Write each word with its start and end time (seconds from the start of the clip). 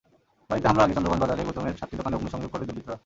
বাড়িতে 0.49 0.67
হামলার 0.69 0.85
আগে 0.85 0.95
চন্দ্রগঞ্জ 0.95 1.21
বাজারে 1.23 1.45
গৌতমের 1.47 1.79
সাতটি 1.79 1.95
দোকানে 1.99 2.15
অগ্নিসংযোগ 2.17 2.49
করে 2.53 2.65
দুর্বৃত্তরা। 2.67 2.97